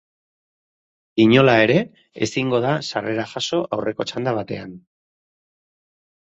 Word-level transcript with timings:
Inola 1.25 1.53
ere 1.65 1.75
ezingo 2.29 2.63
da 2.65 2.73
sarrera 2.89 3.29
jaso 3.35 3.63
aurreko 3.79 4.11
txanda 4.11 4.37
batean. 4.41 4.77